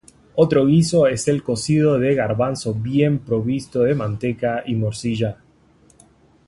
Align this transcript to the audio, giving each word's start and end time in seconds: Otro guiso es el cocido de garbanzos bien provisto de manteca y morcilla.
Otro 0.33 0.65
guiso 0.65 1.05
es 1.05 1.27
el 1.27 1.43
cocido 1.43 1.99
de 1.99 2.15
garbanzos 2.15 2.81
bien 2.81 3.19
provisto 3.19 3.81
de 3.81 3.93
manteca 3.93 4.63
y 4.65 4.73
morcilla. 4.73 5.37